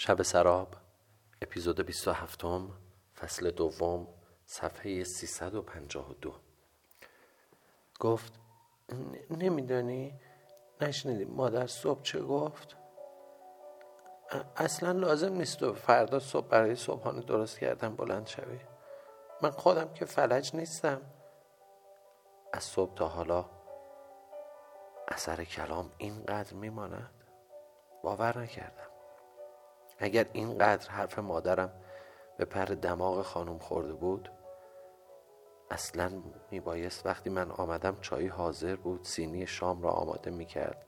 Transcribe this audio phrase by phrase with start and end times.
[0.00, 0.68] شب سراب
[1.42, 2.42] اپیزود 27
[3.20, 4.08] فصل دوم
[4.46, 6.34] صفحه 352
[8.00, 8.32] گفت
[9.30, 10.20] نمیدانی؟
[10.80, 11.24] نشنیدی.
[11.24, 12.76] مادر صبح چه گفت؟
[14.56, 18.60] اصلا لازم نیست و فردا صبح برای صبحانه درست کردن بلند شوی.
[19.42, 21.00] من خودم که فلج نیستم.
[22.52, 23.44] از صبح تا حالا
[25.08, 27.24] اثر کلام اینقدر میماند؟
[28.02, 28.87] باور نکردم.
[29.98, 31.72] اگر اینقدر حرف مادرم
[32.36, 34.32] به پر دماغ خانم خورده بود
[35.70, 40.86] اصلا میبایست وقتی من آمدم چای حاضر بود سینی شام را آماده می‌کرد.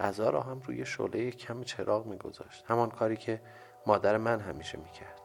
[0.00, 2.64] غذا را هم روی شعله کم چراغ میگذاشت.
[2.68, 3.42] همان کاری که
[3.86, 5.20] مادر من همیشه می‌کرد.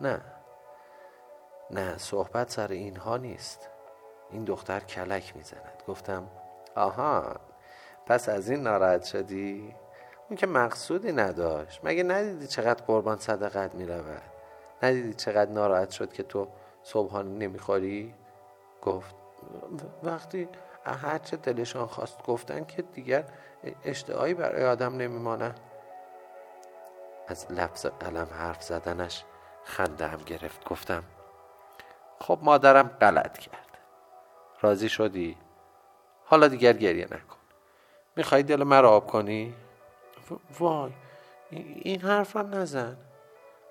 [0.00, 0.22] نه
[1.70, 3.70] نه صحبت سر اینها نیست.
[4.30, 5.82] این دختر کلک می‌زند.
[5.88, 6.30] گفتم
[6.76, 7.36] آها
[8.06, 9.76] پس از این ناراحت شدی؟
[10.28, 11.80] اون که مقصودی نداشت.
[11.84, 14.22] مگه ندیدی چقدر قربان صدقت می‌رود؟
[14.82, 16.48] ندیدی چقدر ناراحت شد که تو
[16.82, 18.14] صبحانه نمی‌خوری؟
[18.82, 19.14] گفت
[20.02, 20.48] وقتی
[20.84, 23.24] هرچه دلشان خواست گفتن که دیگر
[23.84, 25.60] اشتهایی برای آدم نمیماند.
[27.28, 29.24] از لفظ قلم حرف زدنش
[29.64, 30.64] خنده هم گرفت.
[30.68, 31.02] گفتم
[32.20, 33.78] خب مادرم غلط کرد.
[34.60, 35.36] راضی شدی؟
[36.24, 37.38] حالا دیگر گریه نکن.
[38.16, 39.54] می‌خوای دل مرا آب کنی؟
[40.58, 40.92] وای
[41.50, 42.96] این حرف را نزن.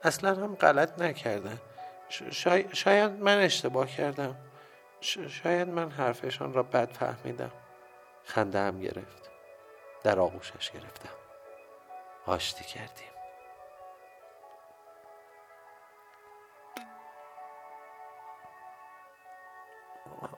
[0.03, 1.61] اصلا هم غلط نکردن.
[2.73, 4.35] شاید من اشتباه کردم.
[5.27, 7.51] شاید من حرفشان را بد فهمیدم.
[8.23, 9.29] خنده هم گرفت.
[10.03, 11.09] در آغوشش گرفتم.
[12.25, 13.07] آشتی کردیم.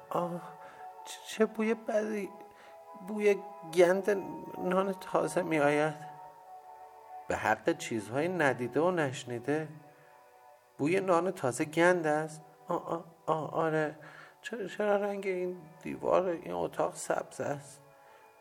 [0.09, 0.41] آه
[1.27, 2.29] چه بوی بدی.
[3.07, 3.37] بوی
[3.73, 4.09] گند
[4.57, 6.08] نان تازه می آید
[7.29, 9.67] به حق چیزهای ندیده و نشنیده.
[10.77, 12.41] بوی نان تازه گند است.
[12.67, 13.95] آه, آه, آره.
[14.77, 17.81] چرا رنگ این دیوار این اتاق سبز است؟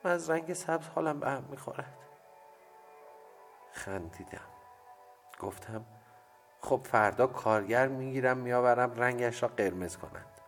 [0.05, 1.99] من از رنگ سبز حالم به هم می‌خورد.
[3.73, 4.49] خندیدم.
[5.41, 5.85] گفتم
[6.61, 10.41] خب فردا کارگر می‌گیرم میآورم رنگش را قرمز کنند.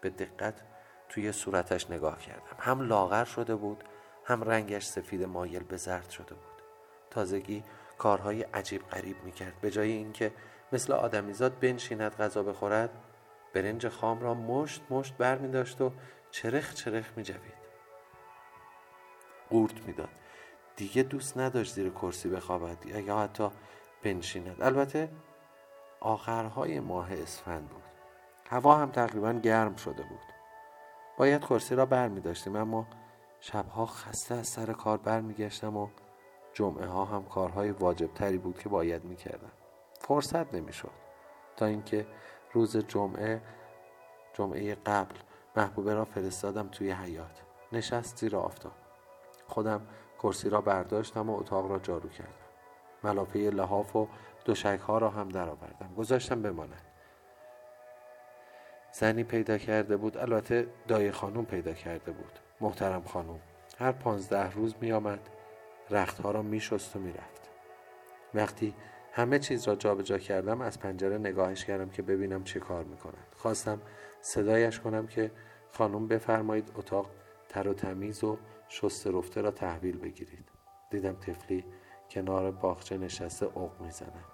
[0.00, 0.62] به دقت
[1.08, 2.56] توی صورتش نگاه کردم.
[2.58, 3.84] هم لاغر شده بود
[4.24, 6.53] هم رنگش سفید مایل به زرد شده بود.
[7.14, 7.62] تازگی
[7.98, 9.60] کارهای عجیب غریب می‌کرد.
[9.60, 10.32] به جای اینکه
[10.72, 12.90] مثل آدمیزاد بنشیند غذا بخورد
[13.54, 15.92] برنج خام را مشت مشت بر می داشت و
[16.30, 17.64] چرخ چرخ می جوید
[19.50, 20.08] قورت می‌داد.
[20.76, 23.50] دیگه دوست نداشت زیر کرسی بخوابد یا حتی
[24.02, 24.62] بنشیند.
[24.62, 25.08] البته
[26.00, 27.82] آخرهای ماه اسفند بود.
[28.50, 30.20] هوا هم تقریبا گرم شده بود.
[31.16, 32.86] باید کرسی را بر می داشتیم اما
[33.40, 35.88] شبها خسته از سر کار بر می گشتم و
[36.54, 39.52] جمعه ها هم کارهای واجب تری بود که باید می کردم
[40.00, 40.90] فرصت نمی شد
[41.56, 42.06] تا اینکه
[42.52, 43.42] روز جمعه
[44.32, 45.16] جمعه قبل
[45.56, 47.42] محبوبه را فرستادم توی حیات
[47.72, 48.72] نشست زیر آفتاب
[49.46, 49.86] خودم
[50.22, 52.30] کرسی را برداشتم و اتاق را جارو کردم.
[53.04, 54.08] ملافه لحاف و
[54.44, 55.94] دوشک ها را هم درآوردم.
[55.96, 56.82] گذاشتم بماند.
[58.92, 60.18] زنی پیدا کرده بود.
[60.18, 62.38] البته دای خانوم پیدا کرده بود.
[62.60, 63.40] محترم خانوم.
[63.78, 65.28] هر پانزده روز می آمد
[65.90, 67.50] رختها را می شست و می رفت
[68.34, 68.74] وقتی
[69.12, 73.26] همه چیز را جابجا جا کردم از پنجره نگاهش کردم که ببینم چه کار می‌کند.
[73.36, 73.80] خواستم
[74.20, 75.30] صدایش کنم که
[75.72, 77.10] خانم بفرمایید اتاق
[77.48, 80.48] تر و تمیز و شست رفته را تحویل بگیرید.
[80.90, 81.64] دیدم تفلی
[82.10, 84.24] کنار باغچه نشسته اوق می‌زند.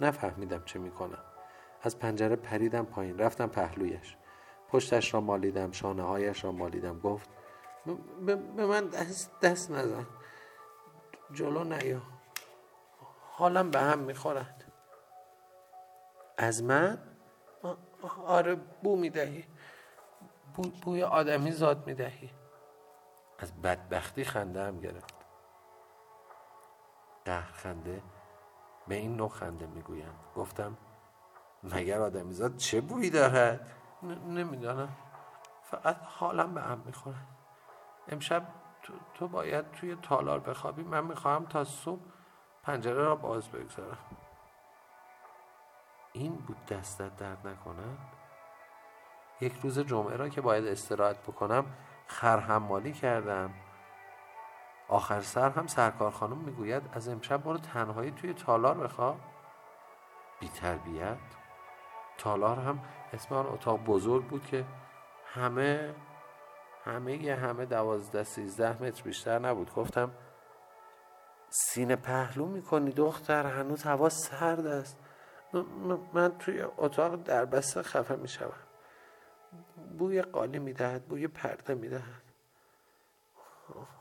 [0.00, 1.24] نفهمیدم چه می‌کنم.
[1.82, 4.16] از پنجره پریدم پایین رفتم پهلویش.
[4.68, 6.98] پشتش را مالیدم شانه هایش را مالیدم.
[6.98, 7.30] گفت
[8.26, 10.06] به من دست, دست نزن.
[11.32, 12.02] جلو نیا.
[13.30, 14.72] حالم به هم می‌خورد.
[16.38, 16.98] از من؟
[18.26, 19.44] آره بو می‌دهی.
[20.54, 22.30] بو بوی آدمی زاد می‌دهی.
[23.38, 25.14] از بدبختی خنده هم گرفت.
[27.24, 28.02] قهر خنده
[28.88, 30.18] به این نوع خنده می‌گویند.
[30.36, 30.78] گفتم
[31.62, 33.70] مگر آدمی زاد چه بویی دارد؟
[34.28, 34.96] نمی‌دانم.
[35.62, 37.26] فقط حالم به هم می‌خورد.
[38.08, 38.46] امشب
[39.14, 40.82] تو, باید توی تالار بخوابی.
[40.82, 42.00] من می‌خواهم تا صبح
[42.62, 43.98] پنجره را باز بگذارم.
[46.12, 47.98] این بود دستت درد نکنم
[49.40, 51.64] یک روز جمعه را که باید استراحت بکنم
[52.06, 53.54] خرحمالی کردم.
[54.88, 59.20] آخر سر هم سرکار خانم می‌گوید از امشب برو تنهایی توی تالار بخواب.
[60.40, 61.18] بی تربیت.
[62.18, 62.80] تالار هم
[63.12, 64.64] اسم آن اتاق بزرگ بود که
[65.34, 65.94] همه
[66.84, 69.74] همه یه همه دوازده سیزده متر بیشتر نبود.
[69.74, 70.10] گفتم
[71.50, 74.98] سینه پهلو می‌کنی دختر؟ هنوز هوا سرد است.
[76.12, 78.52] من توی اتاق دربسته خفه می‌شوم.
[79.98, 82.22] بوی قالی می‌دهد بوی پرده می‌دهد.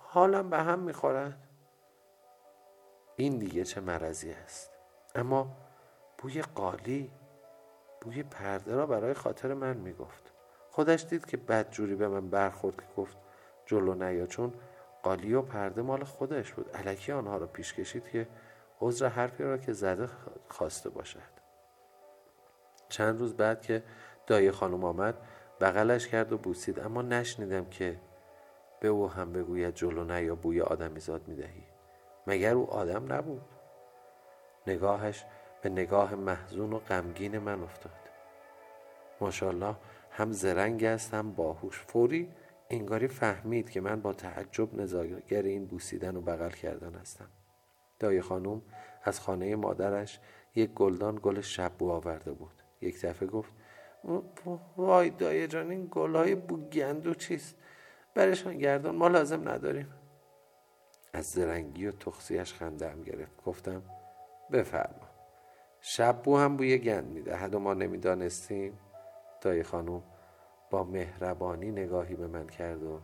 [0.04, 1.48] حالم به هم می‌خورد.
[3.16, 4.72] این دیگه چه مرضی است؟
[5.16, 5.58] اما
[6.18, 7.12] بوی قالی
[8.02, 10.31] بوی پرده را برای خاطر من می‌گفت.
[10.72, 13.18] خودش دید که بدجوری به من برخورد که گفت
[13.66, 14.54] جلو نیا چون
[15.04, 16.76] قالی و پرده مال خودش بود.
[16.76, 18.28] علکی آنها را پیش کشید که
[18.82, 20.10] عذر حرفی را که زده
[20.50, 21.32] خواسته باشد.
[22.90, 23.84] چند روز بعد که
[24.28, 25.16] دایی خانم آمد
[25.62, 26.80] بغلش کرد و بوسید.
[26.80, 28.00] اما نشنیدم که
[28.80, 31.64] به او هم بگوید جلو نه یا بوی آدمیزاد می‌دهی.
[32.28, 33.46] مگر او آدم نبود؟
[34.68, 35.26] نگاهش
[35.62, 37.92] به نگاه محزون و غمگین من افتاد.
[39.22, 39.76] ماشاءالله
[40.12, 41.80] هم زرنگ است هم باهوش.
[41.88, 42.30] فوری
[42.70, 47.28] انگاری فهمید که من با تعجب نظارگر این بوسیدن و بغل کردن هستم.
[48.00, 48.62] دایی خانم
[49.04, 50.20] از خانه مادرش
[50.56, 52.64] یک گلدان گل شبو آورده بود.
[52.82, 53.52] یک دفعه گفت
[54.78, 57.56] وای دایی جان این گلهای بوگندو چیست؟
[58.14, 59.94] برشان گردان ما لازم نداریم.
[61.14, 63.44] از زرنگی و تخصیش خندم گرفت.
[63.46, 63.84] گفتم
[64.52, 65.08] بفرما.
[65.82, 68.80] شب بو هم بوی گند می‌دهد و ما نمی‌دانستیم؟
[69.42, 70.04] دایی خانم
[70.70, 73.00] با مهربانی نگاهی به من کرد و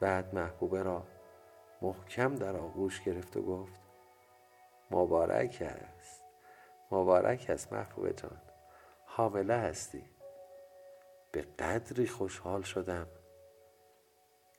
[0.00, 1.06] بعد محبوبه را
[1.82, 3.80] محکم در آغوش گرفت و گفت
[4.90, 6.22] مبارک است
[6.90, 8.40] مبارک است محبوبه جان
[9.04, 10.04] حامله هستی.
[11.32, 13.06] به قدری خوشحال شدم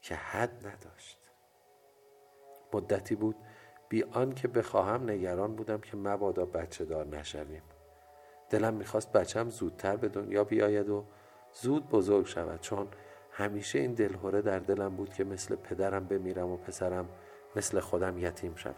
[0.02, 1.30] که حد نداشت.
[2.74, 3.36] مدتی بود
[3.90, 7.64] بی آن که بخواهم نگران بودم که مبادا بچه دار نشویم.
[8.54, 11.06] دلم می‌خواست بچم زودتر به دنیا بیاید و
[11.54, 12.88] زود بزرگ شود چون
[13.32, 17.10] همیشه این دلهوره در دلم بود که مثل پدرم بمیرم و پسرم
[17.56, 18.76] مثل خودم یتیم شود.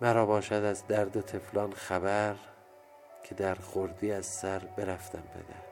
[0.00, 2.36] مرا باشد از درد تفلان خبر
[3.22, 5.62] که در خوردی از سر برفتم پدر.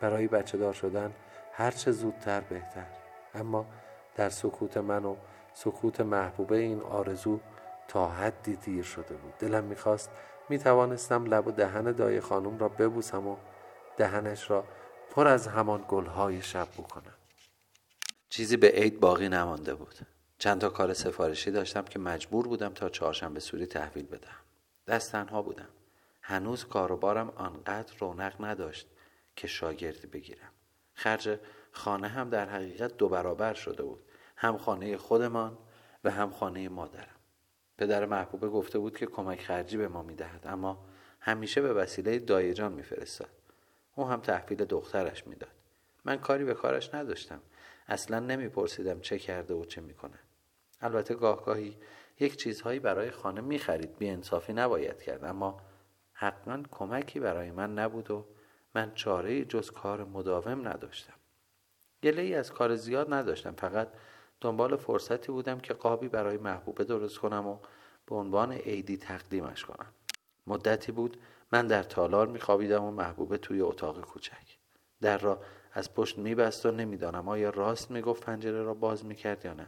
[0.00, 1.12] برای بچه دار شدن
[1.52, 2.86] هرچه زودتر بهتر.
[3.34, 3.66] اما
[4.16, 5.16] در سکوت من و
[5.52, 7.40] سکوت محبوبه این آرزو
[7.88, 9.34] تا حدی دیر شده بود.
[9.38, 10.10] دلم می‌خواست
[10.48, 13.36] می‌توانستم لب و دهن دای خانم را ببوسم و
[13.96, 14.64] دهنش را
[15.10, 17.14] پر از همان گلهای شب بکنم
[18.28, 19.94] چیزی به عید باقی نمانده بود.
[20.38, 24.36] چند تا کار سفارشی داشتم که مجبور بودم تا چهارشنبه سوری تحویل بدم
[24.86, 25.68] دست تنها بودم.
[26.22, 28.86] هنوز کاروبارم آنقدر رونق نداشت
[29.36, 30.50] که شاگردی بگیرم.
[30.94, 31.38] خرج
[31.72, 34.02] خانه هم در حقیقت دو برابر شده بود.
[34.36, 35.58] هم خانه خودمان
[36.04, 37.17] و هم خانه مادرم.
[37.78, 40.84] پدر محبوبه گفته بود که کمک خرجی به ما می‌دهد اما
[41.20, 43.28] همیشه به وسیله دایجان میفرستاد.
[43.94, 45.50] او هم تحویل دخترش می‌داد.
[46.04, 47.40] من کاری به کارش نداشتم.
[47.88, 50.18] اصلا نمیپرسیدم چه کرده و چه می‌کنه
[50.80, 51.76] البته گاهگاهی
[52.20, 53.98] یک چیزهایی برای خانه می‌خرید.
[53.98, 55.60] بی انصافی نباید کرد اما
[56.12, 58.26] حتما کمکی برای من نبود و
[58.74, 61.14] من چاره جز کار مداوم نداشتم.
[62.02, 63.88] گله ای از کار زیاد نداشتم فقط
[64.40, 67.58] دنبال فرصتی بودم که قابی برای محبوبه درست کنم و
[68.06, 69.86] به عنوان عیدی تقدیمش کنم.
[70.46, 71.16] مدتی بود
[71.52, 74.58] من در تالار میخوابیدم و محبوبه توی اتاق کوچک.
[75.00, 75.40] در را
[75.72, 79.66] از پشت میبست و نمی‌دانم آیا راست می‌گفت پنجره را باز می‌کرد یا نه.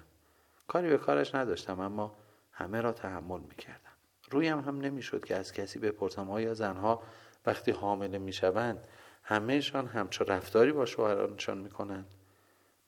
[0.69, 2.16] کاری به کارش نداشتم اما
[2.52, 3.90] همه را تحمل می‌کردم.
[4.30, 7.02] رویم هم نمی‌شد که از کسی بپرسم آیا زنها
[7.47, 8.87] وقتی حامله می‌شوند
[9.23, 12.14] همهشان همچو رفتاری با شوهرانشان می‌کنند؟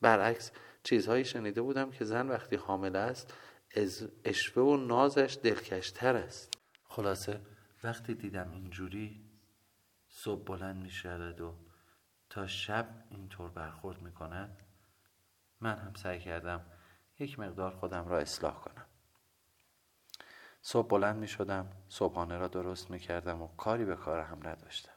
[0.00, 0.50] برعکس
[0.84, 3.34] چیزهایی شنیده بودم که زن وقتی حامله است
[4.24, 6.58] اشوه و نازش دلکشتر است.
[6.84, 7.40] خلاصه
[7.84, 9.30] وقتی دیدم اینجوری
[10.08, 11.54] صبح بلند می شود و
[12.30, 14.62] تا شب اینطور برخورد می کند
[15.60, 16.66] من هم سعی کردم
[17.18, 18.86] یک مقدار خودم را اصلاح کنم.
[20.62, 24.92] صبح بلند می شدم صبحانه را درست می کردم و کاری به کار هم نداشتم.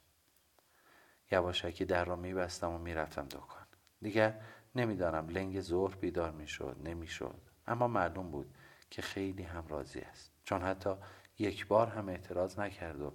[1.32, 3.66] یواشکی در را می بستم و می رفتم دکان.
[4.02, 4.42] دیگر
[4.76, 5.30] نمی‌دانم.
[5.30, 8.56] لنگ ظهر بیدار می شد نمی شد اما معلوم بود
[8.90, 10.32] که خیلی هم راضی است.
[10.44, 10.96] چون حتی
[11.40, 13.14] یک بار هم اعتراض نکرد و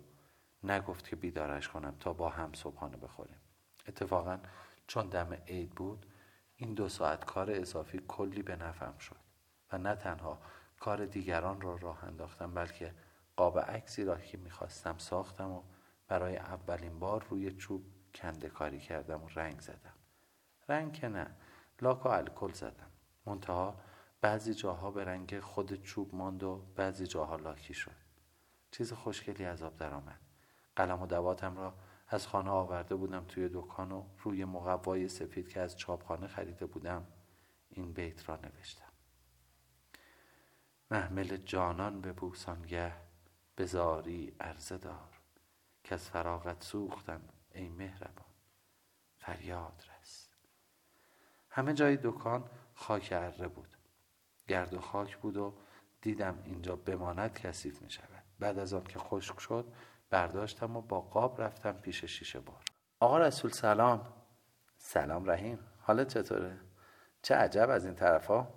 [0.63, 3.41] نگفت که بیدارش کنم تا با هم صبحانه بخوریم.
[3.89, 4.39] اتفاقا
[4.87, 6.07] چون دم عید بود
[6.57, 9.17] این دو ساعت کار اضافی کلی به نفهم شد
[9.73, 10.41] و نه تنها
[10.81, 12.95] کار دیگران را راه انداختم بلکه
[13.37, 15.63] قاب عکسی را که می‌خواستم ساختم و
[16.09, 19.95] برای اولین بار روی چوب کنده کاری کردم و رنگ زدم.
[20.69, 21.37] رنگ که نه
[21.83, 22.91] لاک و الکل زدم
[23.27, 23.81] منتها
[24.21, 27.97] بعضی جاها به رنگ خود چوب ماند و بعضی جاها لاکی شد.
[28.71, 30.21] چیز خوشگلی از آب درآمد
[30.77, 31.75] قلم و دواتم را
[32.09, 37.07] از خانه آورده بودم توی دکان و روی مقوای سفید که از چاپخانه خریده بودم
[37.69, 38.93] این بیت را نوشتم.
[40.91, 42.93] محمل جانان به بوسانگه
[43.59, 45.21] بزاری عرضه دار.
[45.85, 47.21] که از فراغت سوختم
[47.55, 48.25] ای مهربان.
[49.17, 49.85] فریاد
[51.51, 53.77] همه جای دکان خاک اره بود.
[54.49, 55.55] گرد و خاک بود و
[56.01, 58.23] دیدم اینجا بماند کثیف می شود.
[58.39, 59.73] بعد از آن که خشک شد
[60.11, 62.63] برداشتم و با قاب رفتم پیش شیشه بار.
[63.01, 64.13] آقا رسول سلام.
[64.79, 65.59] سلام رحیم.
[65.81, 66.57] حالت چطوره؟
[67.23, 68.49] چه عجب از این طرفا.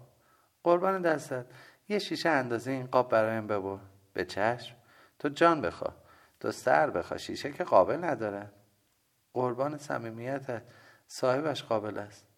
[0.64, 1.46] قربان دستت.
[1.90, 3.80] یه شیشه اندازه این قاب برایم ببر.
[4.14, 4.76] به چشم.
[5.20, 5.94] تو جان بخوا.
[6.40, 7.18] تو سر بخوا.
[7.18, 8.52] شیشه که قابل نداره.
[9.34, 10.64] قربان صمیمیتت.
[11.08, 12.33] صاحبش قابل است.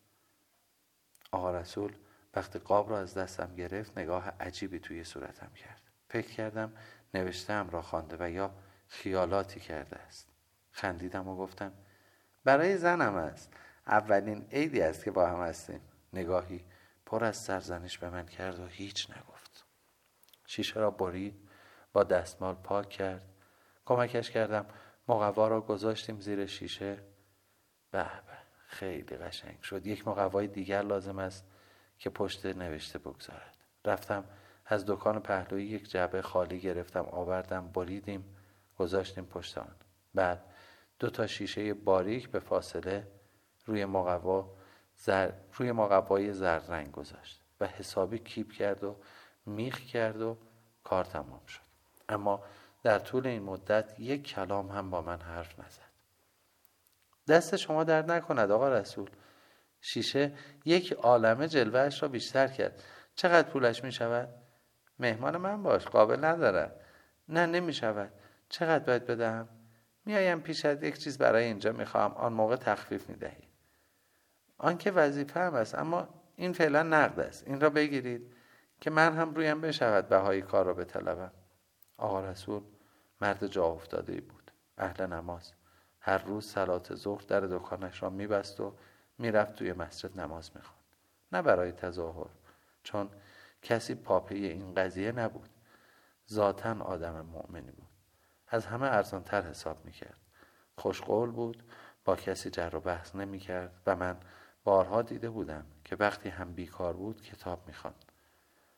[1.36, 1.94] آقا رسول
[2.36, 5.82] وقتی قاب را از دستم گرفت نگاه عجیبی توی صورتم کرد.
[6.10, 6.74] فکر کردم
[7.14, 8.52] نوشتم را خوانده و یا
[8.88, 10.30] خیالاتی کرده است.
[10.72, 11.72] خندیدم و گفتم
[12.44, 13.54] برای زنم است.
[13.88, 15.82] اولین عیدی است که با هم هستیم.
[16.14, 16.66] نگاهی
[17.06, 19.66] پر از سرزنش به من کرد و هیچ نگفت.
[20.46, 21.50] شیشه را برید
[21.94, 23.26] با دستمال پاک کرد.
[23.86, 24.66] کمکش کردم.
[25.08, 26.98] مقوا را گذاشتیم زیر شیشه.
[27.92, 28.35] به.
[28.68, 29.86] خیلی قشنگ شد.
[29.86, 31.46] یک مقوای دیگر لازم است
[31.98, 33.56] که پشت نوشته بگذارد.
[33.86, 34.24] رفتم
[34.66, 38.36] از دکان پهلوی یک جعبه خالی گرفتم آوردم بریدیم
[38.78, 39.76] گذاشتیم پشت آن.
[40.14, 40.44] بعد
[41.00, 43.08] دو تا شیشه باریک به فاصله
[43.66, 44.52] روی مقوا
[44.96, 45.32] زر...
[45.54, 48.96] روی مقوای زرد رنگ گذاشت و حسابی کیپ کرد و
[49.46, 50.38] میخ کرد و
[50.84, 51.62] کار تمام شد.
[52.10, 52.44] اما
[52.84, 55.85] در طول این مدت یک کلام هم با من حرف نزد.
[57.28, 59.10] دست شما درد نکند آقا رسول.
[59.82, 60.32] شیشه
[60.66, 62.84] یک عالمه جلوهش را بیشتر کرد.
[63.16, 64.30] چقدر پولش می شود؟
[65.00, 66.82] مهمان من باش قابل ندارد
[67.30, 68.12] نه نمی شود
[68.50, 69.50] چقدر باید بدهم؟
[70.06, 73.50] میایم پیشت یک چیز برای اینجا می‌خواهم آن موقع تخفیف می‌دهی.
[74.58, 77.48] آن که وظیفه هم است اما این فعلا نقد است.
[77.48, 78.34] این را بگیرید
[78.82, 81.32] که من هم رویم بشود بهای کار را بطلبم.
[81.98, 82.64] آقا رسول
[83.22, 84.52] مرد جا افتاده بود.
[84.78, 85.54] اهل نماز.
[86.08, 88.74] هر روز سلات ظهر در دکانش را میبست و
[89.18, 90.84] می‌رفت توی مسجد نماز می‌خواند.
[91.32, 92.30] نه برای تظاهر
[92.84, 93.10] چون
[93.62, 95.50] کسی پاپه این قضیه نبود.
[96.32, 97.88] ذاتا آدم مؤمنی بود.
[98.48, 100.20] از همه ارزانتر حساب می‌کرد.
[100.78, 101.64] خوشقول بود
[102.06, 104.18] با کسی جر و بحث نمی‌کرد و من
[104.64, 108.06] بارها دیده بودم که وقتی هم بیکار بود کتاب می‌خواند.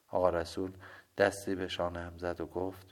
[0.07, 0.71] آقا رسول
[1.17, 2.87] دستی به شانه زد و گفت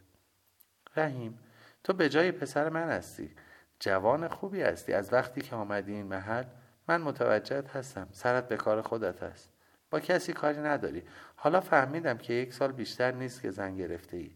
[0.96, 1.40] رحیم
[1.84, 3.36] تو به جای پسر من هستی.
[3.80, 4.94] جوان خوبی هستی.
[4.94, 6.44] از وقتی که آمدی این محل
[6.88, 8.08] من متوجهت هستم.
[8.12, 9.52] سرت به کار خودت هست.
[9.90, 11.04] با کسی کاری نداری.
[11.36, 14.36] حالا فهمیدم که یک سال بیشتر نیست که زن گرفته ای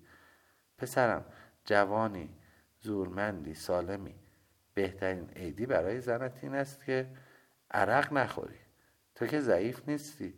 [0.77, 1.25] پسرم
[1.65, 2.38] جوانی
[2.79, 4.15] زورمندی سالمی.
[4.74, 7.10] بهترین عیدی برای زنت این است که
[7.72, 8.60] عرق نخوری.
[9.15, 10.34] تو که ضعیف نیستی.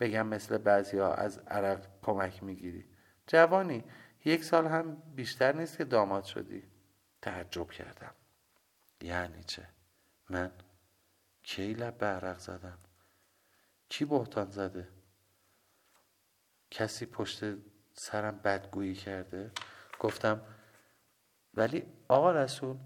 [0.00, 2.84] بگم مثل بعضی ها از عرق کمک می‌گیری.
[3.26, 3.84] جوانی
[4.24, 6.62] یک سال هم بیشتر نیست که داماد شدی.
[7.22, 8.14] تعجب کردم.
[9.00, 9.68] یعنی چه؟
[10.30, 10.52] من
[11.42, 12.78] کی لب عرق زدم؟
[13.88, 14.88] کی بهتان زده؟
[16.70, 17.44] کسی پشت
[17.94, 19.50] سرم بدگویی کرده؟
[19.98, 20.40] گفتم
[21.54, 22.76] ولی آقا رسول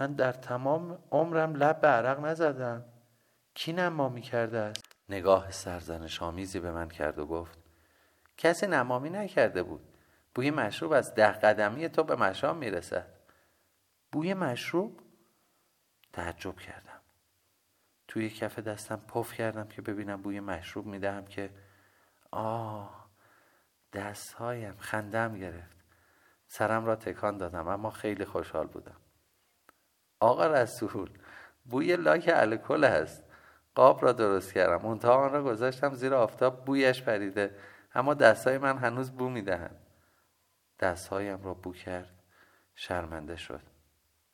[0.00, 2.84] من در تمام عمرم لب به عرق نزدم.
[3.54, 7.58] کی نمامی کرده است؟ نگاه سرزنش آمیزی به من کرد و گفت
[8.36, 9.80] کسی نمامی نکرده بود.
[10.34, 13.06] بوی مشروب از ده قدمی تو به مشام می‌رسد.
[14.12, 15.00] بوی مشروب
[16.12, 17.00] تعجب کردم.
[18.08, 21.50] توی کف دستم پف کردم که ببینم بوی مشروب می‌دهم که
[22.30, 23.10] آه
[23.92, 25.76] دستهایم خندم گرفت.
[26.46, 28.96] سرم را تکان دادم اما خیلی خوشحال بودم.
[30.20, 31.18] آقا رسول
[31.64, 33.24] بوی لاک الکل است.
[33.74, 34.88] قاب را درست کردم.
[34.88, 37.58] منتها آن را گذاشتم زیر آفتاب بویش پریده.
[37.94, 39.86] اما دستهای من هنوز بو می‌دهند.
[40.78, 42.22] دستهایم را بو کرد
[42.74, 43.62] شرمنده شد.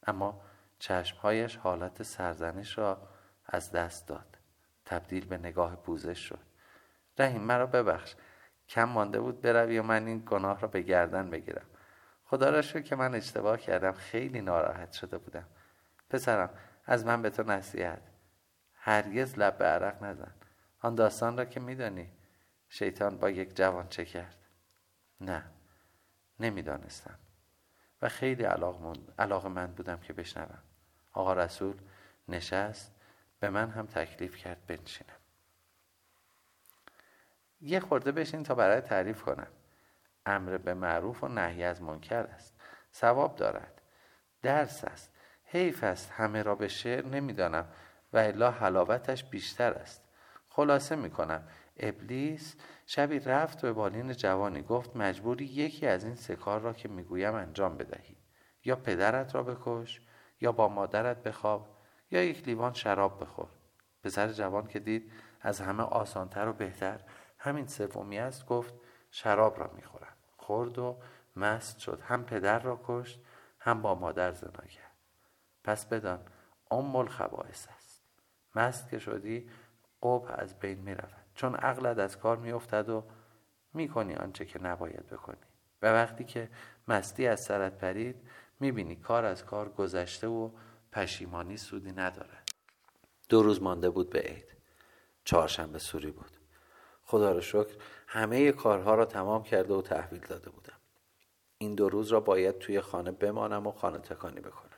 [0.06, 0.42] اما
[0.78, 3.08] چشمهایش حالت سرزنش را
[3.47, 4.38] از دست داد.
[4.85, 6.38] تبدیل به نگاه پوزش شد.
[7.18, 8.14] رحیم مرا ببخش.
[8.68, 11.66] کم مانده بود بروی و من این گناه را به گردن بگیرم.
[12.25, 13.92] خدا را شد که من اشتباه کردم.
[13.92, 15.47] خیلی ناراحت شده بودم.
[16.11, 16.50] پسرم
[16.85, 18.02] از من به تو نصیحت.
[18.75, 20.35] هرگز لب به عرق نزن.
[20.80, 22.11] آن داستان را که میدانی
[22.68, 24.37] شیطان با یک جوان چه کرد؟
[25.20, 25.44] نه
[26.40, 27.18] نمی‌دانستم.
[28.02, 28.44] و خیلی
[29.18, 30.62] علاقه من بودم که بشنوم.
[31.18, 31.76] آقا رسول
[32.28, 32.94] نشست
[33.40, 35.16] به من هم تکلیف کرد بنشینم.
[37.60, 39.46] یه خورده بشین تا برای تعریف کنم.
[40.26, 42.60] امر به معروف و نهی از منکر است.
[42.94, 43.82] ثواب دارد.
[44.42, 45.12] درس است.
[45.44, 46.10] حیف است.
[46.10, 47.68] همه را به شعر نمی‌دانم
[48.12, 50.04] و الا حلاوتش بیشتر است.
[50.48, 51.48] خلاصه می‌کنم.
[51.76, 52.56] ابلیس
[52.87, 57.34] شبی رفت به بالین جوانی گفت مجبوری یکی از این سه کار را که می‌گویم
[57.34, 58.16] انجام بدهی.
[58.64, 60.00] یا پدرت را بکش
[60.40, 61.68] یا با مادرت بخواب
[62.11, 63.49] یا یک لیوان شراب بخور.
[64.02, 67.00] پسر جوان که دید از همه آسانتر و بهتر
[67.38, 68.75] همین سومی است گفت
[69.11, 70.16] شراب را می‌خورم.
[70.37, 70.99] خورد و
[71.37, 72.00] مست شد.
[72.04, 73.21] هم پدر را کشت
[73.61, 74.92] هم با مادر زنا کرد.
[75.64, 76.21] پس بدان
[76.71, 78.02] ام الخبائس است.
[78.54, 79.50] مست که شدی
[80.02, 83.04] قب از بین می رود چون عقلت از کار می افتد و
[83.75, 85.37] می کنی آنچه که نباید بکنی.
[85.83, 86.50] و وقتی که
[86.88, 88.28] مستی از سرت پرید
[88.61, 90.50] می بینی کار از کار گذشته و
[90.93, 92.49] پشیمانی سودی ندارد
[93.29, 94.57] دو روز مانده بود به عید.
[95.25, 96.31] چهارشنبه سوری بود.
[97.05, 100.77] خدا را شکر همه کارها را تمام کرده و تحویل داده بودم.
[101.59, 104.69] این دو روز را باید توی خانه بمانم و خانه تکانی بکنم.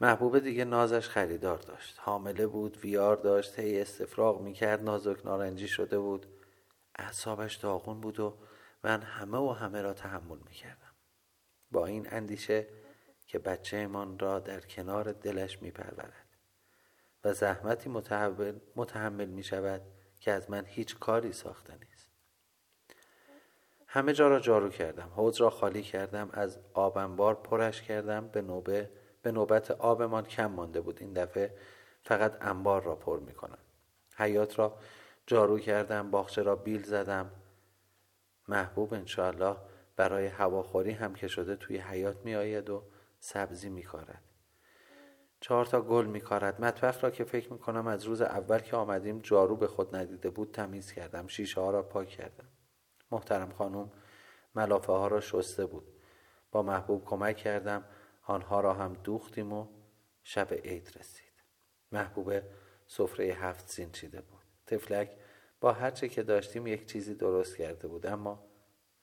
[0.00, 1.98] محبوب دیگه نازش خریدار داشت.
[2.00, 6.26] حامله بود ویار داشت هی استفراغ می‌کرد نازک نارنجی شده بود.
[6.98, 8.36] اعصابش داغون بود و
[8.84, 10.83] من همه و همه را تحمل می‌کردم.
[11.74, 12.66] با این اندیشه
[13.26, 16.26] که بچه من را در کنار دلش میپرورد
[17.24, 19.82] و زحمتی متحمل, متحمل می شود
[20.20, 22.10] که از من هیچ کاری ساخته نیست.
[23.86, 28.90] همه جا را جارو کردم حوض را خالی کردم از آبنبار پرش کردم به نوبه
[29.22, 30.98] به نوبت آبمان کم مانده بود.
[31.00, 31.54] این دفعه
[32.02, 33.58] فقط انبار را پر می کنم
[34.16, 34.78] حیات را
[35.26, 37.30] جارو کردم باغچه را بیل زدم.
[38.48, 39.56] محبوب انشاءالله
[39.96, 42.84] برای هواخوری هم که شده توی حیات می آید و
[43.18, 44.22] سبزی می کارد
[45.44, 48.76] چهار تا گل می کارد مطبخ را که فکر می کنم از روز اول که
[48.76, 51.26] آمدیم جارو به خود ندیده بود تمیز کردم.
[51.26, 52.48] شیشه ها را پاک کردم.
[53.10, 53.92] محترم خانم
[54.54, 55.84] ملافه ها را شسته بود.
[56.52, 57.84] با محبوب کمک کردم.
[58.22, 59.66] آنها را هم دوختیم و
[60.22, 61.32] شب عید رسید.
[61.92, 62.40] محبوب
[62.86, 64.42] سفره هفت سین چیده بود.
[64.66, 65.16] تفلک
[65.60, 68.06] با هرچه که داشتیم یک چیزی درست کرده بود.
[68.06, 68.46] اما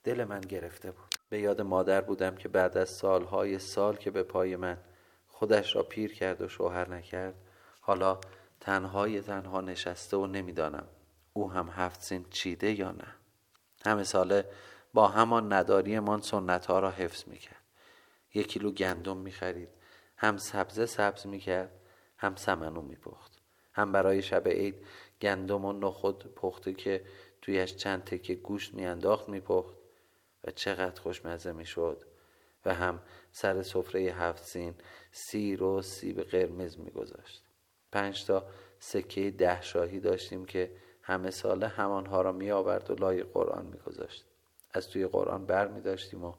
[0.04, 1.16] دل من گرفته بود.
[1.30, 4.78] به یاد مادر بودم که بعد از سالهای سال که به پای من
[5.28, 7.36] خودش را پیر کرد و شوهر نکرد
[7.82, 8.20] حالا
[8.60, 10.88] تنهای تنها نشسته و نمی‌دانم
[11.34, 13.08] او هم هفت سین چیده یا نه.
[13.86, 14.46] همه ساله
[14.94, 17.62] با همان نداری من سنت ها را حفظ می‌کرد.
[18.34, 19.70] یک کیلو گندم می‌خرید
[20.18, 21.72] هم سبزه سبز می‌کرد
[22.18, 23.42] هم سمنو میپخت.
[23.74, 24.86] هم برای شب عید
[25.22, 27.06] گندم و نخود پخته که
[27.42, 29.81] تویش چند تکه گوشت میانداخت میپخت.
[30.44, 32.06] و چقدر خوشمزه می‌شد.
[32.66, 33.02] و هم
[33.32, 34.76] سر سفره هفت سین
[35.12, 37.44] سیر و سیب قرمز میگذاشت.
[37.92, 38.46] پنج تا
[38.80, 40.72] سکه ده شاهی داشتیم که
[41.04, 44.26] همه ساله همانها را می آورد و لای قرآن میگذاشت.
[44.72, 46.34] از توی قرآن بر می داشتیم و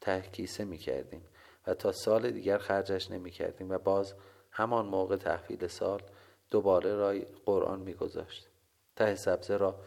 [0.00, 1.26] ته کیسه می کردیم
[1.66, 4.14] و تا سال دیگر خرجش نمی کردیم و باز
[4.50, 6.02] همان موقع تحویل سال
[6.50, 8.48] دوباره رای قرآن می گذاشت
[8.96, 9.80] ته سبزه را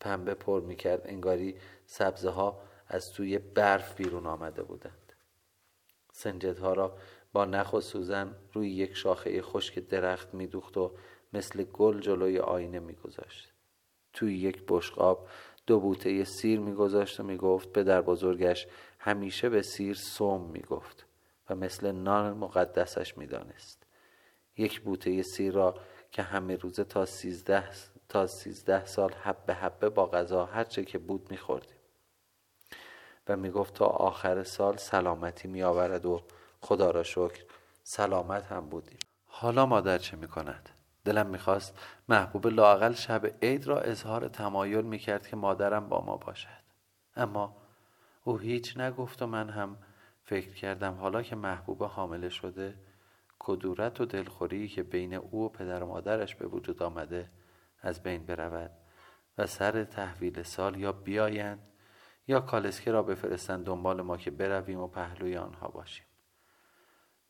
[0.00, 1.56] پنبه پر می کرد انگاری
[1.86, 5.12] سبزه ها از توی برف بیرون آمده بودند.
[6.12, 6.98] سنجدها را
[7.32, 10.94] با نخ و سوزن روی یک شاخه خشک درخت می دوخت و
[11.32, 13.52] مثل گل جلوی آینه می گذاشت
[14.12, 15.28] توی یک بشقاب
[15.66, 18.66] دو بوته سیر میگذاشت و می‌گفت در بزرگش
[18.98, 21.06] همیشه به سیر سوم می‌گفت
[21.50, 23.86] و مثل نان مقدسش می‌دانست.
[24.56, 25.74] یک بوته سیر را
[26.10, 27.68] که همه روزه تا سیزده,
[28.08, 31.81] تا سیزده سال حبه حبه با غذا هرچه که بود میخوردیم.
[33.28, 36.22] و می‌گفت تا آخر سال سلامتی میآورد و
[36.60, 37.44] خدا را شکر
[37.82, 38.98] سلامت هم بودیم.
[39.26, 40.68] حالا مادر چه می‌کند؟
[41.04, 46.62] دلم می‌خواست محبوب لاقل شب عید را اظهار تمایل می‌کرد که مادرم با ما باشد.
[47.16, 47.56] اما
[48.24, 49.76] او هیچ نگفت و من هم
[50.24, 52.74] فکر کردم حالا که محبوب حامله شده
[53.38, 57.30] کدورت و دلخوری که بین او و پدر و مادرش به وجود آمده
[57.80, 58.70] از بین برود
[59.38, 61.71] و سر تحویل سال یا بیایند
[62.26, 66.06] یا کالسکه را بفرستند دنبال ما که برویم و پهلوی آنها باشیم.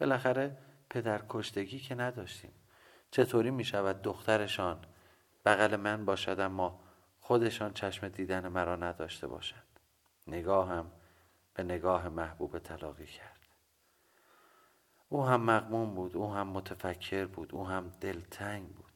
[0.01, 0.59] بالاخره
[0.91, 2.53] پدر کشتگی که نداشتیم.
[3.11, 4.85] چطوری می شود دخترشان
[5.45, 6.81] بغل من باشد اما
[7.21, 9.81] خودشان چشم دیدن مرا نداشته باشند؟
[10.27, 10.93] نگاهم
[11.55, 13.49] به نگاه محبوب تلاقی کرد.
[15.09, 18.93] او هم مغموم بود او هم متفکر بود او هم دلتنگ بود.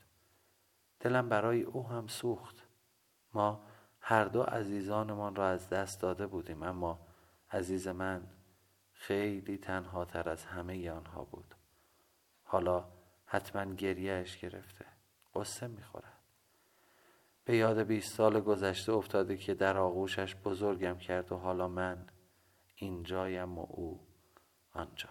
[1.01, 2.67] دلم برای او هم سوخت.
[3.35, 3.67] ما
[4.09, 6.99] هر دو عزیزانمان را از دست داده بودیم اما
[7.51, 8.27] عزیز من
[8.93, 11.55] خیلی تنها تر از همه آنها بود.
[12.45, 12.89] حالا
[13.27, 14.85] حتما گریهش گرفته
[15.35, 16.13] قصه می‌خورد.
[17.45, 22.07] به یاد بیست سال گذشته افتاده که در آغوشش بزرگم کرد و حالا من
[22.77, 24.07] اینجایم و او
[24.73, 25.11] آنجا.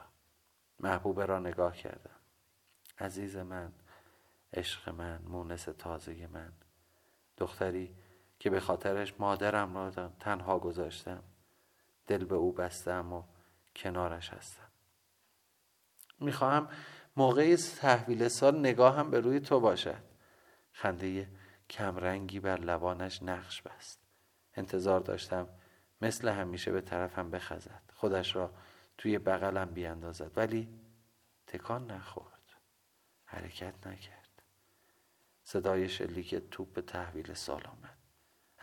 [0.80, 2.20] محبوبه را نگاه کردم.
[3.00, 3.72] عزیز من
[4.54, 6.52] عشق من مونس تازه من.
[7.38, 7.96] دختری
[8.40, 11.24] که به خاطرش مادرم را تنها گذاشتم.
[12.08, 13.24] دل به او بستم و
[13.76, 14.68] کنارش هستم.
[16.20, 16.70] می‌خواهم
[17.16, 20.04] موقع تحویل سال نگاهم به روی تو باشد.
[20.72, 21.28] خنده
[21.70, 24.00] کمرنگی بر لبانش نقش بست.
[24.54, 25.48] انتظار داشتم
[26.02, 27.82] مثل همیشه به طرفم بخزد.
[27.94, 28.52] خودش را
[28.98, 30.32] توی بغلم بیاندازد.
[30.38, 30.80] ولی
[31.48, 32.54] تکان نخورد.
[33.26, 34.42] حرکت نکرد.
[35.44, 37.95] صدای شلیک توپ به تحویل سال آمد.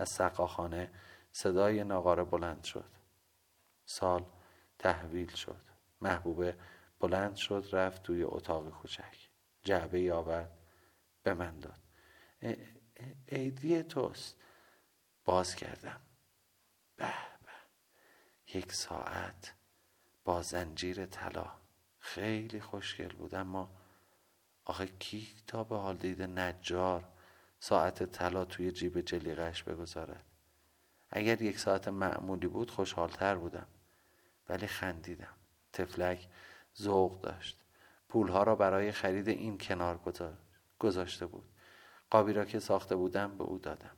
[0.03, 0.91] از سقاخانه
[1.33, 2.91] صدای ناقاره بلند شد.
[3.85, 4.25] سال
[4.79, 5.61] تحویل شد.
[6.01, 6.57] محبوبه
[7.01, 9.29] بلند شد رفت توی اتاق کوچک.
[9.63, 10.59] جعبه آورد
[11.23, 11.81] به من داد.
[13.29, 14.37] عیدی توست.
[15.25, 16.01] باز کردم.
[16.97, 17.53] به به.
[18.59, 19.55] یک ساعت
[20.25, 21.51] با زنجیر طلا.
[21.99, 23.71] خیلی خوشگل بود اما
[24.65, 27.13] آخه کی تا به حال دیده نجار
[27.65, 30.25] ساعت طلا توی جیب جلیقش بگذارد
[31.11, 33.67] اگر یک ساعت معمولی بود خوشحالتر بودم.
[34.49, 35.35] ولی خندیدم.
[35.73, 36.29] تفلک
[36.81, 37.61] ذوق داشت.
[38.09, 40.01] پولها را برای خرید این کنار
[40.79, 41.45] گذاشته بود.
[42.11, 43.97] قابی را که ساخته بودم به او دادم.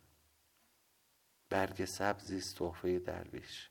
[1.51, 3.71] برگ سبزی است تحفه درویش.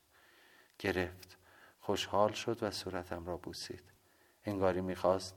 [0.79, 1.38] گرفت.
[1.79, 3.84] خوشحال شد و صورتم را بوسید.
[4.45, 5.36] انگاری می‌خواست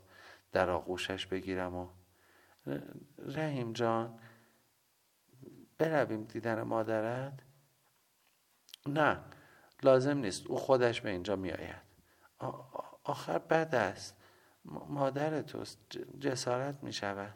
[0.53, 1.89] در آغوشش بگیرم و
[3.19, 4.19] رحیم جان
[5.79, 7.41] برویم دیدن مادرت؟
[8.87, 9.21] نه
[9.83, 10.47] لازم نیست.
[10.47, 11.83] او خودش به اینجا میآید.
[13.05, 14.17] آخر بد است.
[14.65, 15.79] مادر توست.
[16.21, 17.35] جسارت می شود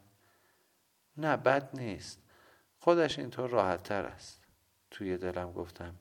[1.16, 2.22] نه بد نیست.
[2.78, 4.40] خودش اینطور راحت تر است.
[4.90, 5.94] توی دلم گفتم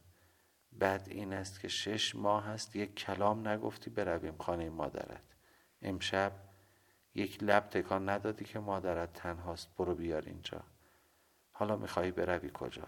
[0.80, 5.24] بد این است که شش ماه است یک کلام نگفتی برویم خانه مادرت.
[5.82, 6.32] امشب
[7.16, 9.76] یک لب تکان ندادی که مادرت تنهاست.
[9.78, 10.64] برو بیار اینجا.
[11.60, 12.88] حالا میخوایی بروی کجا؟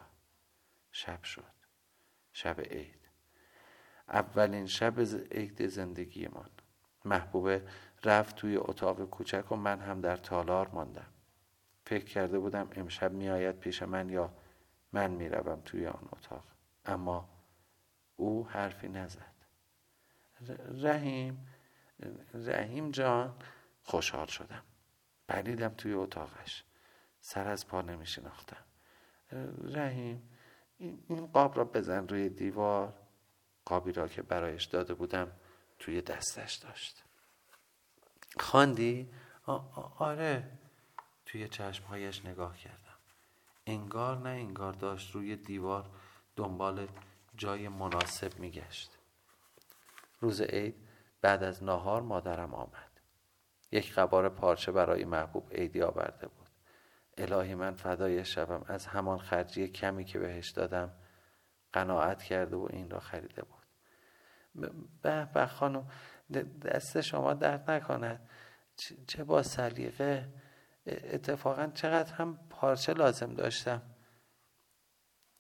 [0.92, 1.54] شب شد.
[2.34, 3.10] شب عید.
[4.08, 5.00] اولین شب
[5.32, 6.50] عید زندگیمان.
[7.06, 7.68] محبوبه
[8.04, 11.14] رفت توی اتاق کوچک و من هم در تالار ماندم.
[11.86, 14.34] فکر کرده بودم امشب میآید پیش من یا
[14.94, 16.44] من می‌روم توی آن اتاق.
[16.86, 17.30] اما
[18.16, 19.36] او حرفی نزد.
[20.84, 21.48] رحیم
[22.34, 23.36] رحیم جان
[23.84, 24.64] خوشحال شدم.
[25.28, 26.64] پریدم توی اتاقش.
[27.22, 28.64] سر از پا نمی شناختم.
[29.64, 30.30] رحیم
[30.78, 32.94] این قاب را بزن روی دیوار.
[33.66, 35.32] قابی را که برایش داده بودم
[35.80, 37.04] توی دستش داشت.
[38.40, 39.12] خواندی؟
[39.98, 40.52] آره.
[41.26, 42.98] توی چشمهایش نگاه کردم.
[43.66, 45.90] انگار نه انگار داشت روی دیوار
[46.36, 46.88] دنبال
[47.36, 48.98] جای مناسب میگشت
[50.20, 50.88] روز عید
[51.22, 52.92] بعد از ناهار مادرم آمد.
[53.72, 56.41] یک قبار پارچه برای محبوب عیدی آورده بود.
[57.22, 60.94] الهی من فدای شبم از همان خرجی کمی که بهش دادم
[61.74, 63.66] قناعت کرده و این را خریده بود.
[65.02, 65.88] به به خانم
[66.66, 68.30] دست شما درد نکند.
[69.08, 70.34] چه با سلیقه؟
[70.86, 73.82] اتفاقا چقدر هم پارچه لازم داشتم.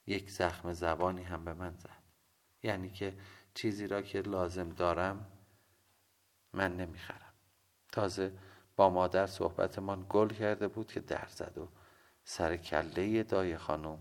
[0.07, 2.03] یک زخم زبانی هم به من زد.
[2.63, 3.17] یعنی که
[3.53, 5.25] چیزی را که لازم دارم
[6.53, 7.33] من نمی‌خرم.
[7.91, 8.33] تازه
[8.89, 11.67] مادر صحبتمان گل کرده بود که در زد و
[12.23, 13.99] سر کله دای خانم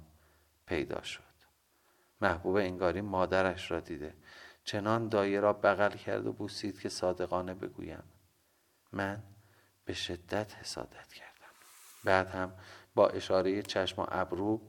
[0.67, 1.23] پیدا شد.
[2.21, 4.15] محبوب انگاری مادرش را دیده.
[4.65, 8.03] چنان دایه را بغل کرد و بوسید که صادقانه بگویم.
[8.93, 9.23] من
[9.85, 11.51] به شدت حسادت کردم.
[12.05, 12.53] بعد هم
[12.95, 14.61] با اشاره چشم و ابرو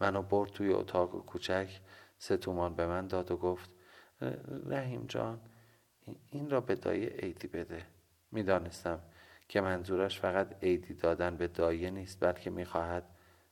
[0.00, 1.80] منو برد توی اتاق کوچک
[2.18, 3.70] سه تومان به من داد و گفت
[4.66, 5.40] رحیم جان
[6.30, 7.86] این را به دایه عیدی بده.
[8.30, 9.00] می‌دانستم
[9.48, 13.04] که منظورش فقط عیدی دادن به دایه نیست بلکه می‌خواهد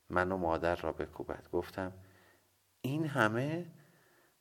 [0.09, 1.49] من و مادر را بکوبد.
[1.53, 1.93] گفتم
[2.81, 3.67] این همه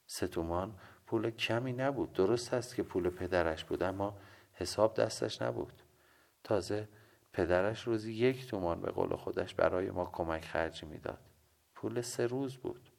[0.05, 2.13] ستومان پول کمی نبود.
[2.13, 4.19] درست است که پول پدرش بود اما
[4.53, 5.81] حساب دستش نبود.
[6.43, 6.89] تازه
[7.33, 11.19] پدرش روزی یک تومان به قول خودش برای ما کمک خرجی می‌داد.
[11.75, 12.89] پول سه روز بود.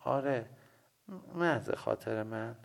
[0.00, 0.50] آره
[1.34, 2.56] محض خاطر من.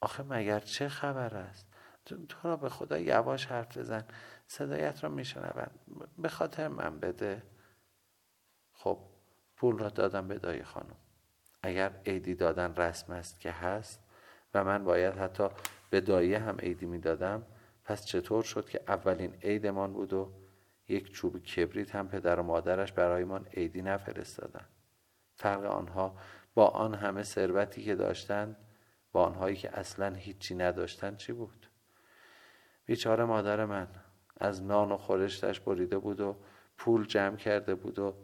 [0.00, 1.71] آخه مگر چه خبر است؟
[2.04, 4.04] تو, را به خدا یواش حرف بزن.
[4.46, 5.80] صدایت را میشنوند.
[6.18, 7.42] به خاطر من بده.
[8.72, 8.98] خب
[9.56, 10.96] پول را دادم به دایی خانم.
[11.62, 14.00] اگر عیدی دادن رسم است که هست
[14.54, 15.48] و من باید حتی
[15.90, 17.46] به دایی هم عیدی می‌دادم
[17.84, 20.32] پس چطور شد که اولین عیدمان بود و
[20.88, 24.68] یک چوب کبریت هم پدر و مادرش برایمان عیدی نفرستادند
[25.34, 26.18] فرق آنها
[26.54, 28.56] با آن همه ثروتی که داشتند
[29.12, 31.61] با آنهایی که اصلا هیچی نداشتند چی بود؟
[32.86, 33.88] بیچاره مادر من
[34.40, 36.36] از نان و خورشتش بریده بود و
[36.78, 38.14] پول جمع کرده بود و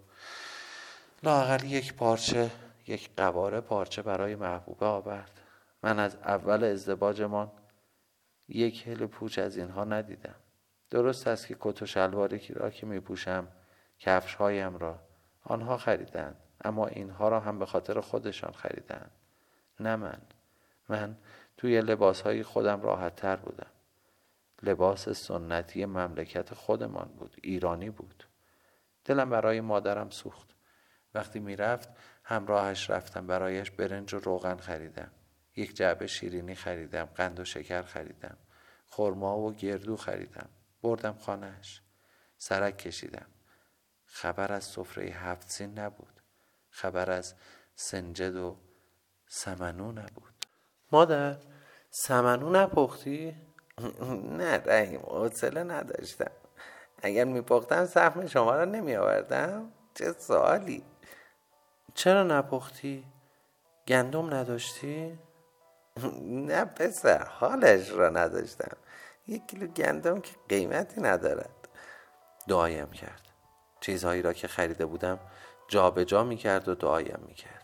[1.22, 2.50] لاغر یک پارچه
[2.86, 5.40] یک قواره پارچه برای محبوبه آورد.
[5.82, 7.50] من از اول ازدواجمان
[8.48, 10.34] یک هل پوچ از اینها ندیدم.
[10.90, 13.48] درست است که کت و شلواری را که می پوشم
[13.98, 14.98] کفش هایم را
[15.44, 19.10] آنها خریدند اما اینها را هم به خاطر خودشان خریدند.
[19.80, 20.20] نه من.
[20.88, 21.16] من
[21.56, 23.70] توی لباس های خودم راحت تر بودم.
[24.62, 28.24] لباس سنتی مملکت خودمان بود ایرانی بود.
[29.04, 30.48] دلم برای مادرم سوخت.
[31.14, 31.88] وقتی می‌رفت
[32.24, 35.10] همراهش رفتم برایش برنج و روغن خریدم.
[35.56, 38.36] یک جعبه شیرینی خریدم قند و شکر خریدم.
[38.86, 40.48] خرما و گردو خریدم.
[40.82, 41.82] بردم خانهش
[42.38, 43.26] سرک کشیدم.
[44.04, 46.20] خبر از سفره هفت سین نبود.
[46.70, 47.34] خبر از
[47.74, 48.56] سنجد و
[49.26, 50.44] سمنو نبود.
[50.92, 51.36] مادر
[51.90, 53.47] سمنو نپختی؟
[54.38, 56.30] نه رحیم حوصله نداشتم.
[57.02, 60.84] اگر میپختم سهم شما را نمی آوردم چه سوالی؟
[61.94, 63.04] چرا نپختی؟
[63.88, 65.18] گندم نداشتی؟
[66.48, 68.76] نه پسر حالش را نداشتم.
[69.26, 71.68] یک کیلو گندم که قیمتی ندارد.
[72.48, 73.22] دعایم کرد.
[73.80, 75.18] چیزهایی را که خریده بودم
[75.68, 77.57] جابجا جا می و دعایم می کرد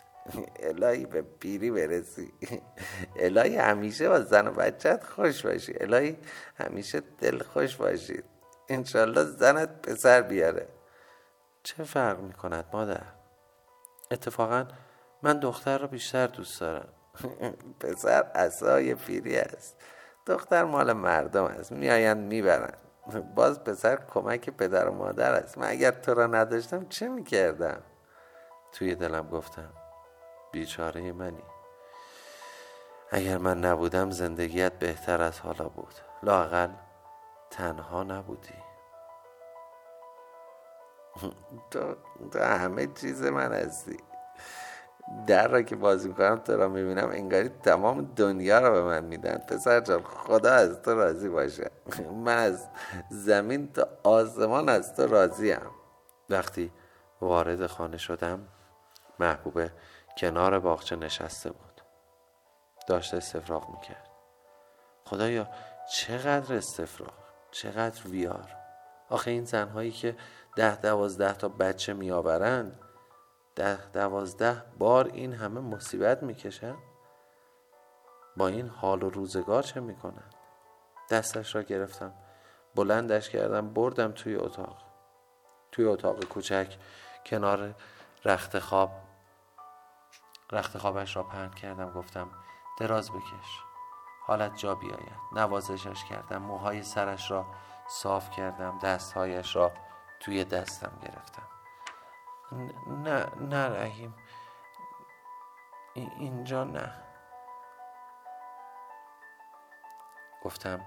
[0.59, 2.33] الهی به پیری برسی.
[3.17, 5.75] الهی همیشه با زن و بچت خوش باشی.
[5.81, 6.19] الهی
[6.57, 8.25] همیشه دل خوش باشید
[8.69, 10.69] انشالله زنت پسر بیاره.
[11.63, 13.03] چه فرق می کند مادر؟
[14.11, 14.67] اتفاقا
[15.23, 16.89] من دختر را بیشتر دوست دارم.
[17.81, 19.77] پسر اصای پیری است.
[20.27, 21.73] دختر مال مردم است.
[21.73, 22.77] میآیند می‌برند.
[23.35, 25.59] باز پسر کمک پدر و مادر است.
[25.59, 27.83] من اگر تو را نداشتم چه می‌کردم؟
[28.73, 29.73] توی دلم گفتم.
[30.55, 31.43] بیچاره منی.
[33.11, 35.95] اگر من نبودم زندگیت بهتر از حالا بود.
[36.23, 36.69] لاقل
[37.51, 38.55] تنها نبودی.
[41.71, 41.97] تو,
[42.33, 43.97] تو همه چیز من هستی.
[45.27, 49.39] در را که بازی می‌کنم تو را می‌بینم انگاری تمام دنیا را به من میدن.
[49.39, 51.71] پسر جان خدا از تو راضی باشه.
[52.25, 52.69] من از
[53.11, 55.71] زمین تا آسمان از تو راضیم.
[56.31, 56.73] وقتی
[57.21, 58.49] وارد خانه شدم
[59.19, 59.71] محبوبه
[60.19, 61.81] کنار باغچه نشسته بود.
[62.87, 64.11] داشته استفراغ می‌کرد.
[65.05, 65.49] خدایا
[65.93, 67.15] چقدر استفراغ
[67.51, 68.57] چقدر ویار.
[69.11, 70.17] آخه این زنهایی که
[70.57, 72.81] ده دوازده تا بچه میآورند
[73.55, 76.79] ده دوازده بار این همه مصیبت می‌کشند
[78.37, 80.35] با این حال و روزگار چه می‌کنند؟
[81.11, 82.13] دستش را گرفتم
[82.75, 84.77] بلندش کردم بردم توی اتاق.
[85.73, 86.77] توی اتاق کوچک
[87.27, 87.75] کنار
[88.25, 88.91] رخت خواب.
[90.53, 92.31] رخت خوابش را پهن کردم گفتم
[92.79, 93.61] دراز بکش.
[94.27, 95.21] حالت جا بیاید.
[95.33, 96.43] نوازشش کردم.
[96.43, 97.47] موهای سرش را
[97.89, 98.79] صاف کردم.
[98.79, 99.73] دستهایش را
[100.21, 101.43] توی دستم گرفتم.
[102.87, 104.15] نه نه رحیم.
[105.95, 106.93] اینجا نه.
[110.43, 110.81] گفتم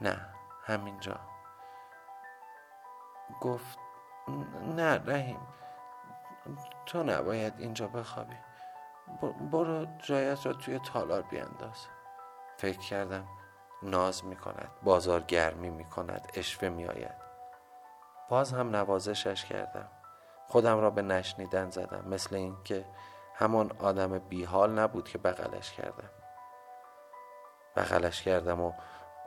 [0.00, 1.20] نه همینجا.
[3.40, 3.78] گفت
[4.62, 5.40] نه رحیم.
[6.86, 8.36] تو نباید اینجا بخوابی.
[9.52, 11.86] برو جایت را توی تالار بیانداز
[12.56, 13.24] فکر کردم
[13.82, 17.24] ناز می کند بازار گرمی می کند اشوه می آید
[18.28, 19.88] باز هم نوازشش کردم.
[20.48, 22.84] خودم را به نشنیدن زدم مثل اینکه
[23.34, 26.10] همان آدم بیحال نبود که بغلش کردم.
[27.76, 28.72] بغلش کردم و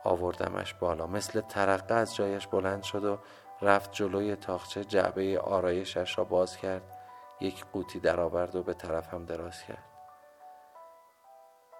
[0.04, 1.08] آوردمش بالا.
[1.08, 3.18] مثل ترقه از جایش بلند شد و
[3.62, 6.97] رفت جلوی تاخچه جعبه آرایشش را باز کرد.
[7.40, 9.84] یک قوطی درآورد و به طرفم دراز کرد.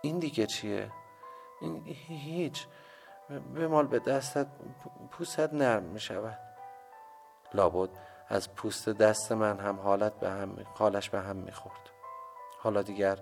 [0.02, 0.92] این دیگه چیه؟
[1.62, 2.68] این هیچ.
[3.56, 4.48] بمال به دستت
[5.12, 6.40] پوست نرم می شود
[7.54, 7.90] لابد
[8.28, 11.90] از پوست دست من هم حالت به هم حالش به هم می‌خورد.
[12.60, 13.20] حالا دیگر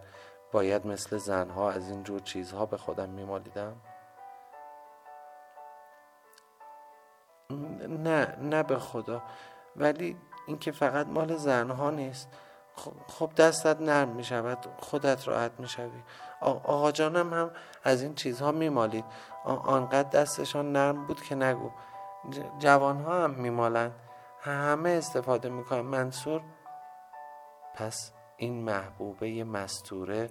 [0.52, 3.82] باید مثل زنها از این جور چیزها به خودم میمالیدم؟
[7.88, 9.24] نه نه به خدا.
[9.76, 12.30] ولی اینکه فقط مال زنها نیست.
[13.08, 16.04] خب دستت نرم می شود خودت راحت می شوی
[16.42, 17.52] آقا جانم هم
[17.84, 19.06] از این چیزها می مالید
[19.46, 21.72] آنقدر دستشان نرم بود که نگو.
[22.60, 23.96] جوانها هم می مالند
[24.42, 25.82] همه استفاده می‌کنن.
[25.82, 26.42] منصور
[27.76, 30.30] پس این محبوبه مستوره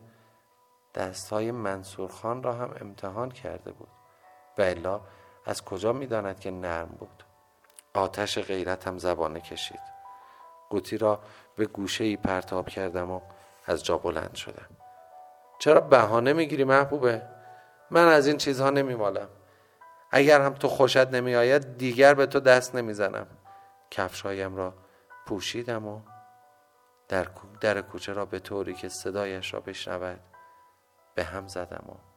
[0.94, 3.88] دستهای منصور خان را هم امتحان کرده بود.
[4.59, 5.00] و الا
[5.46, 7.24] از کجا می‌داند که نرم بود؟
[7.94, 9.81] آتش غیرت هم زبانه کشید.
[10.75, 11.21] قوطی را
[11.57, 13.21] به گوشه ای پرتاب کردم و
[13.67, 14.69] از جا بلند شدم.
[15.59, 17.23] چرا بهانه می‌گیری محبوبه؟
[17.91, 19.29] من از این چیزها نمیمالم.
[20.11, 23.27] اگر هم تو خوشت نمیآید دیگر به تو دست نمی‌زنم.
[23.91, 24.75] کفشهایم را
[25.27, 26.01] پوشیدم و
[27.09, 27.27] در,
[27.61, 30.21] در کوچه را به طوری که صدایش را بشنود
[31.15, 32.13] به هم زدم و